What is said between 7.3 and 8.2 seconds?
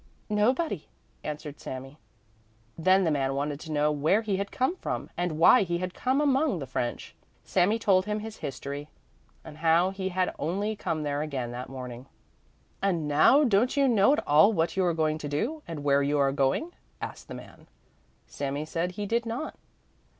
Sami told him